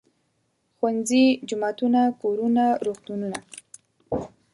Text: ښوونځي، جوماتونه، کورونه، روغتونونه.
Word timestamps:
ښوونځي، 0.75 1.25
جوماتونه، 1.49 2.01
کورونه، 2.21 2.63
روغتونونه. 2.85 3.39